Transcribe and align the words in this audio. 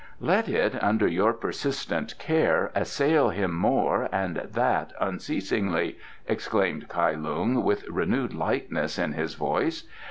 "Let 0.19 0.49
it, 0.49 0.83
under 0.83 1.05
your 1.07 1.31
persistent 1.31 2.17
care, 2.17 2.71
assail 2.73 3.29
him 3.29 3.53
more 3.53 4.09
and 4.11 4.37
that 4.37 4.93
unceasingly," 4.99 5.99
exclaimed 6.27 6.87
Kai 6.89 7.11
Lung, 7.11 7.63
with 7.63 7.87
renewed 7.87 8.33
lightness 8.33 8.97
in 8.97 9.13
his 9.13 9.35
voice. 9.35 9.83